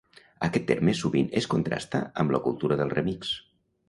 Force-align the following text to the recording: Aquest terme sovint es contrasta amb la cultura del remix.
Aquest 0.45 0.63
terme 0.69 0.95
sovint 0.99 1.29
es 1.41 1.47
contrasta 1.51 2.01
amb 2.23 2.33
la 2.37 2.39
cultura 2.47 2.79
del 2.81 2.93
remix. 2.99 3.35